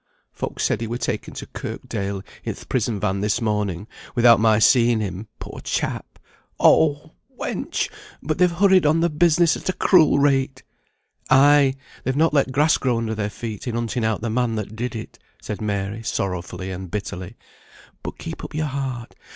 "Folk 0.31 0.59
said 0.59 0.81
he 0.81 0.87
were 0.87 0.97
taken 0.97 1.35
to 1.35 1.45
Kirkdale, 1.45 2.23
i' 2.47 2.53
th' 2.53 2.67
prison 2.67 2.99
van, 2.99 3.19
this 3.21 3.39
morning; 3.39 3.85
without 4.15 4.39
my 4.39 4.57
seeing 4.57 4.99
him, 4.99 5.27
poor 5.37 5.59
chap! 5.59 6.17
Oh! 6.59 7.11
wench! 7.39 7.87
but 8.23 8.39
they've 8.39 8.49
hurried 8.51 8.83
on 8.87 9.01
the 9.01 9.11
business 9.11 9.55
at 9.55 9.69
a 9.69 9.73
cruel 9.73 10.17
rate." 10.17 10.63
"Ay! 11.29 11.75
they've 12.03 12.15
not 12.15 12.33
let 12.33 12.51
grass 12.51 12.79
grow 12.79 12.97
under 12.97 13.13
their 13.13 13.29
feet, 13.29 13.67
in 13.67 13.75
hunting 13.75 14.03
out 14.03 14.21
the 14.21 14.31
man 14.31 14.55
that 14.55 14.75
did 14.75 14.95
it," 14.95 15.19
said 15.39 15.61
Mary, 15.61 16.01
sorrowfully 16.01 16.71
and 16.71 16.89
bitterly. 16.89 17.37
"But 18.01 18.17
keep 18.17 18.43
up 18.43 18.55
your 18.55 18.65
heart. 18.65 19.13